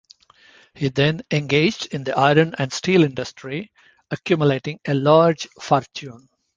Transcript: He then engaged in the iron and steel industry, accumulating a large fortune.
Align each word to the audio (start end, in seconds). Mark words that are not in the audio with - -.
He 0.73 0.89
then 0.89 1.21
engaged 1.29 1.93
in 1.93 2.03
the 2.03 2.17
iron 2.17 2.55
and 2.57 2.73
steel 2.73 3.03
industry, 3.03 3.71
accumulating 4.09 4.79
a 4.87 4.95
large 4.95 5.47
fortune. 5.61 6.27